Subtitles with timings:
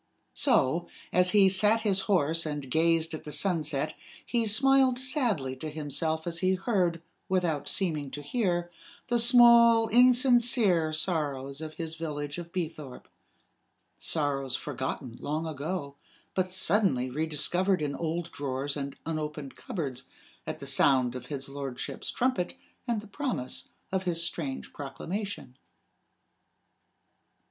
[0.33, 3.93] So, as he sat his horse and gazed at the sunset,
[4.25, 8.71] he smiled sadly to himself as he heard, without seeming to hear,
[9.09, 13.07] the small, insincere sorrows of his village of Beethorpe
[13.99, 15.97] sorrows forgotten long ago,
[16.33, 20.09] but suddenly rediscovered in old drawers and unopened cupboards,
[20.47, 22.55] at the sound of his lordship's trumpet
[22.87, 25.59] and the promise of his strange proclamation.